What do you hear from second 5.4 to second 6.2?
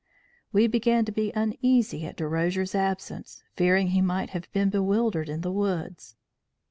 the woods.